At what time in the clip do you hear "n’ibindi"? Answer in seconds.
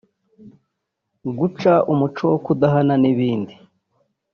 3.01-3.53